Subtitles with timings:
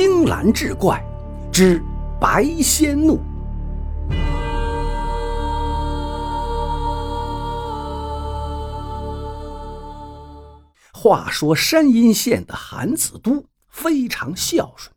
[0.00, 1.04] 青蓝志怪
[1.50, 1.82] 之
[2.20, 3.18] 白仙怒。
[10.92, 14.94] 话说山阴县的韩子都非常孝顺。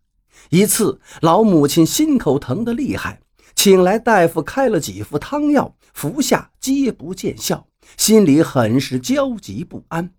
[0.52, 3.20] 一次，老母亲心口疼得厉害，
[3.56, 7.66] 请来大夫开了几副汤药，服下皆不见效，
[7.98, 10.12] 心里很是焦急不安，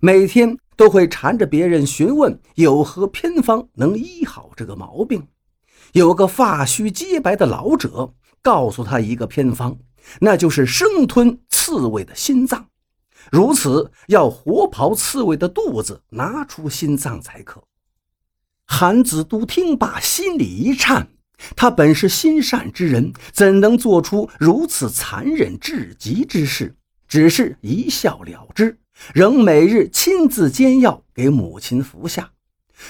[0.00, 5.28] 每天都会缠着别人询问有何偏方能医好这个毛病。
[5.92, 9.78] 有个发须洁白的老者告诉他一个偏方，
[10.20, 12.66] 那就是生吞刺猬的心脏。
[13.30, 17.62] 如此，要活刨刺猬的肚子，拿出心脏才可。
[18.64, 21.08] 韩子都听罢，心里一颤。
[21.54, 26.74] 他本是心善之人，怎能做出如此残忍至极之事？
[27.06, 28.78] 只是一笑了之，
[29.14, 32.30] 仍每日亲自煎药给母亲服下。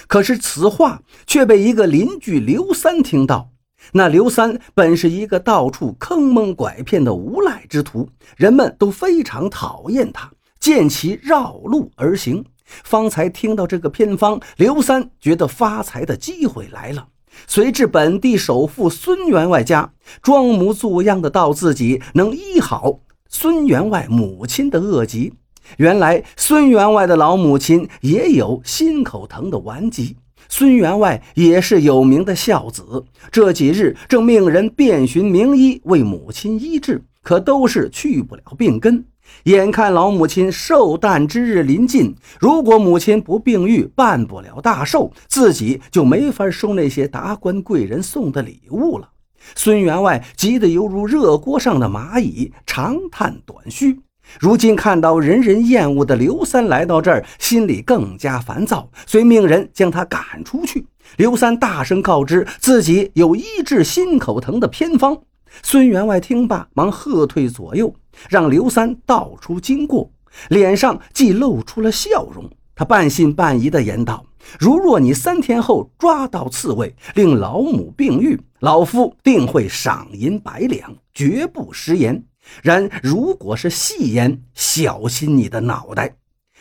[0.07, 3.49] 可是此话却被一个邻居刘三听到。
[3.93, 12.45] 那刘三本是一个到处坑蒙拐骗的无赖之徒，人们都非常讨厌他，见其绕路而行。
[12.83, 17.07] 方才听到这个偏方，刘三觉得发财的机会来了，
[17.47, 25.33] 随至本地首富孙员外家，装模作样的道自己能医好孙员外母亲的恶疾。
[25.77, 30.17] 原来孙员外的老母亲也有心口疼的顽疾。
[30.49, 39.05] 孙员外也是有名的孝子，这几日正命人遍寻名医为母亲医治，可都是去不了病根。
[39.43, 49.07] 眼看老母亲寿诞之日临近，如果母亲不病愈，办不了大寿，自己就没法收那些达官贵人送的礼物了。
[49.55, 54.01] 孙员外急得犹如热锅上的蚂蚁，长叹短吁。
[54.39, 60.85] 如今看到人人厌恶的刘三来到这儿，心里更加烦躁，遂命人将他赶出去。
[61.17, 65.17] 刘三大声告知自己有医治心口疼的偏方。
[65.61, 67.93] 孙员外听罢，忙喝退左右，
[68.29, 70.09] 让刘三道出经过，
[70.47, 72.49] 脸上既露出了笑容。
[72.73, 74.25] 他半信半疑地言道
[74.57, 82.23] ：“如若你三天后抓到刺猬，令老母病愈，老夫定会赏银百两，绝不食言。”
[82.63, 86.15] 然如果是戏言，小心你的脑袋！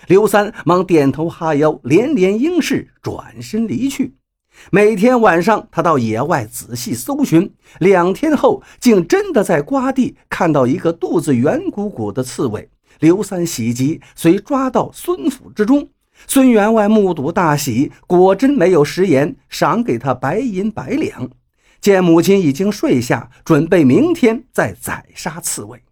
[0.06, 4.14] 刘三忙点头哈腰，连连应是，转身离去。
[4.70, 12.68] 每天晚上，他到野外仔细搜寻，两天后，竟真的在瓜地看到一个肚子圆鼓鼓的刺猬。
[12.98, 15.88] 刘三喜极，遂抓到孙府之中。
[16.26, 21.30] 孙员外目睹大喜，果真没有食言，赏给他白银百两。
[21.80, 25.82] 见母亲已经睡下，准备明天再宰杀刺猬。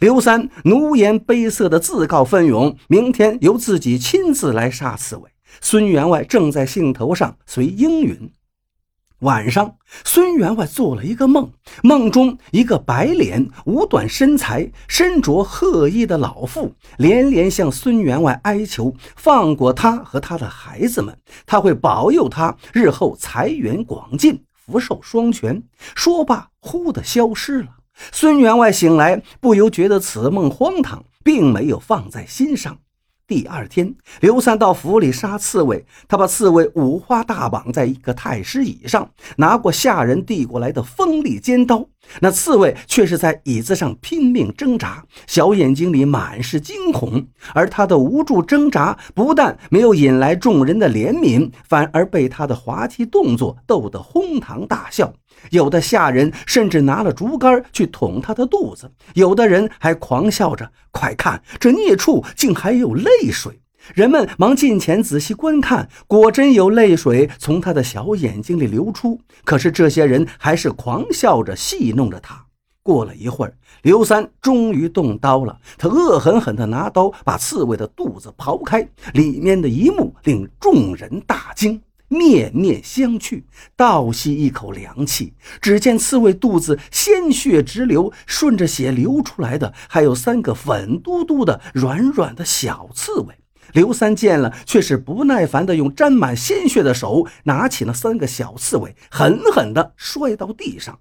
[0.00, 5.30] 刘三奴颜卑色地自告奋勇，明天由自己亲自来杀刺猬。
[5.60, 8.30] 孙员外正在兴头上，遂应允。
[9.20, 11.50] 晚上，孙员外做了一个梦，
[11.82, 21.16] 梦中一个白脸、五短身材、身着褐衣的老妇，连连向孙员外哀求放过他和他的孩子们，
[21.46, 24.44] 他会保佑他日后财源广进。
[24.64, 25.62] 福寿双全。
[25.94, 27.68] 说罢，忽的消失了。
[28.12, 32.78] 孙员外醒来，不由觉得此梦荒唐，并没有放在心上。
[33.26, 41.86] 第二天，刘三到府里杀刺猬，他把刺猬五花大绑在一个太师椅上，拿过下人递过来的锋利尖刀。
[42.20, 47.26] 那刺猬却是在椅子上拼命挣扎，小眼睛里满是惊恐。
[47.54, 55.14] 而他的无助挣扎，不但没有引来众人的怜悯，反而被他的滑稽动作逗得哄堂大笑。
[55.50, 63.60] 有的下人甚至拿了竹竿去捅他的肚子，有的人还狂笑着：“快看，这孽畜竟还有泪水！”
[63.94, 69.20] 人们忙近前仔细观看，果真有泪水从他的小眼睛里流出。
[69.44, 72.46] 可是这些人还是狂笑着戏弄着他。
[72.82, 81.80] 过了一会儿，刘三终于动刀了，他恶狠狠地拿刀把刺猬的肚子刨开，里面的一幕令众人大惊。
[82.08, 83.44] 面面相觑，
[83.76, 85.34] 倒吸一口凉气。
[85.60, 93.34] 只见刺猬肚子鲜血直流，顺着血流出来的还有三个粉嘟嘟的、软软的小刺猬。
[93.72, 101.00] 刘三见了，却是不耐烦的用沾满鲜血的手拿起那三个小刺猬，狠狠地摔到地上。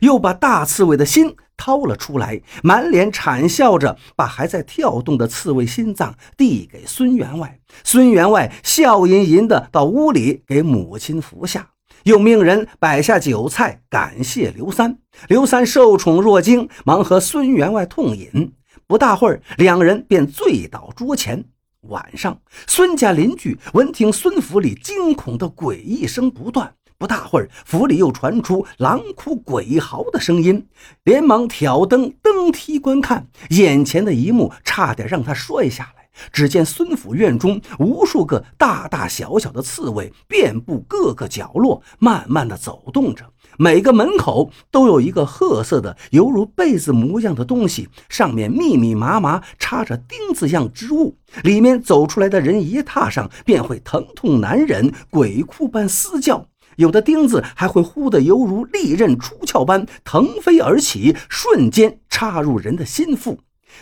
[0.00, 7.58] 又把大刺猬的心掏了出来，满脸惨笑着，把还在跳动的刺猬心脏递给孙员外。
[7.84, 11.70] 孙员外笑吟吟地到屋里给母亲服下，
[12.04, 14.98] 又命人摆下酒菜感谢刘三。
[15.28, 18.52] 刘三受宠若惊，忙和孙员外痛饮。
[18.86, 21.44] 不大会儿，两人便醉倒桌前。
[21.88, 30.66] 晚上，孙家邻居闻听孙府里惊恐的诡异声不断，不大会儿，府里又传出狼哭鬼嚎的声音，
[31.02, 36.04] 连忙挑灯登梯观看，眼前的一幕差点让他摔下来。
[36.30, 43.24] 只见孙府院中无数个大大小小的刺猬遍布各个角落，慢慢的走动着。
[43.58, 51.16] 每个门口都有一个褐色的、犹如被子模样的东西，上面密密麻麻插着钉子样之物。
[51.42, 56.46] 里面走出来的人一踏上，便会疼痛难忍，鬼哭般嘶叫。
[56.76, 63.38] 有的钉子还会忽的犹如利刃出鞘般腾飞而起，瞬间插入人的心腹。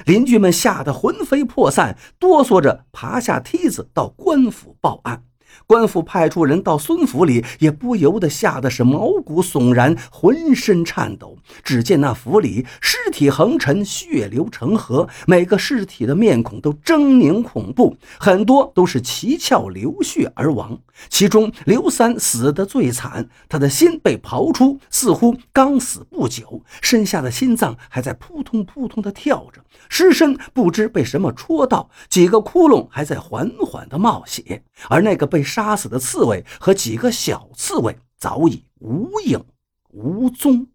[0.07, 5.25] 邻居们吓得魂飞魄散，哆嗦着爬下梯子到官府报案。
[5.67, 11.37] 官府派出人到孙府里，也不由得吓得是毛骨悚然，浑身颤抖。
[11.63, 20.79] 只见那府里尸体横陈，血流成河，每个尸体的面孔都狰狞恐怖，很多都是七窍流血而亡。
[21.09, 35.53] 其中刘三死得最惨，他的心被刨出，似乎刚死不久，身下的心脏还在扑通扑通地跳着，尸身不知被什么戳到，几个窟窿还在缓缓地冒血，而那个被被。
[35.63, 39.45] 杀死的刺猬和几个小刺猬早已无影
[39.91, 40.72] 无踪。